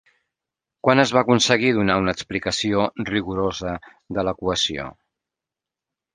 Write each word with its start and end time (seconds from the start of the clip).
Quan 0.85 1.01
es 1.03 1.11
va 1.17 1.21
aconseguir 1.25 1.73
donar 1.79 1.97
una 2.05 2.15
explicació 2.17 2.87
rigorosa 3.11 3.75
de 4.19 4.27
l'equació? 4.29 4.89